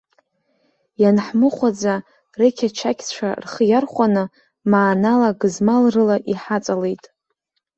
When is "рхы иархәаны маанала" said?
3.43-5.29